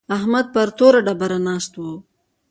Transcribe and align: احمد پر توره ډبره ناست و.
احمد 0.17 0.45
پر 0.53 0.67
توره 0.77 0.99
ډبره 1.05 1.37
ناست 1.47 1.73
و. 1.77 1.81